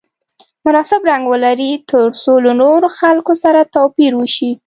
[0.65, 4.51] مناسب رنګ ولري ترڅو له نورو خلکو سره توپیر وشي.